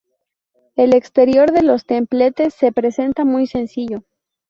El 0.75 0.95
exterior 0.95 1.51
de 1.51 1.61
los 1.61 1.85
templetes 1.85 2.55
se 2.55 2.71
presenta 2.71 3.23
muy 3.23 3.45
sencillo. 3.45 4.01